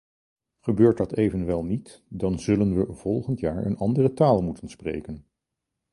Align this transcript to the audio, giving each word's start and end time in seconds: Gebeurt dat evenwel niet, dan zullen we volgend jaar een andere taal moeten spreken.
Gebeurt 0.61 0.97
dat 0.97 1.13
evenwel 1.13 1.63
niet, 1.63 2.03
dan 2.07 2.39
zullen 2.39 2.75
we 2.85 2.93
volgend 2.93 3.39
jaar 3.39 3.65
een 3.65 3.77
andere 3.77 4.13
taal 4.13 4.41
moeten 4.41 4.69
spreken. 4.69 5.25